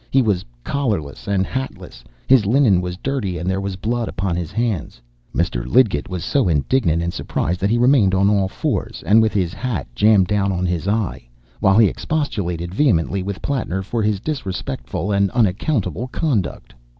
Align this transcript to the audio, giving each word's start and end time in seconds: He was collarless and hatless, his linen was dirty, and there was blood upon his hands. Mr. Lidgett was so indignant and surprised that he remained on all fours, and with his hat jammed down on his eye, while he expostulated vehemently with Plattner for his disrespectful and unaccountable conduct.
He 0.09 0.23
was 0.23 0.43
collarless 0.63 1.27
and 1.27 1.45
hatless, 1.45 2.03
his 2.25 2.47
linen 2.47 2.81
was 2.81 2.97
dirty, 2.97 3.37
and 3.37 3.47
there 3.47 3.61
was 3.61 3.75
blood 3.75 4.07
upon 4.07 4.35
his 4.35 4.51
hands. 4.51 4.99
Mr. 5.31 5.63
Lidgett 5.67 6.09
was 6.09 6.23
so 6.25 6.47
indignant 6.47 7.03
and 7.03 7.13
surprised 7.13 7.59
that 7.59 7.69
he 7.69 7.77
remained 7.77 8.15
on 8.15 8.27
all 8.27 8.47
fours, 8.47 9.03
and 9.05 9.21
with 9.21 9.31
his 9.33 9.53
hat 9.53 9.85
jammed 9.93 10.25
down 10.25 10.51
on 10.51 10.65
his 10.65 10.87
eye, 10.87 11.27
while 11.59 11.77
he 11.77 11.85
expostulated 11.85 12.73
vehemently 12.73 13.21
with 13.21 13.43
Plattner 13.43 13.83
for 13.83 14.01
his 14.01 14.19
disrespectful 14.19 15.11
and 15.11 15.29
unaccountable 15.35 16.07
conduct. 16.07 16.73